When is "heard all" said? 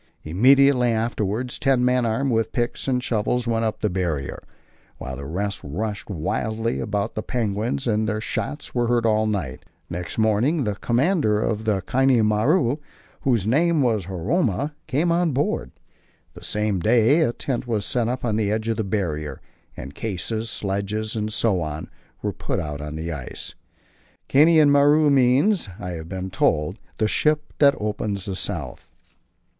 8.87-9.27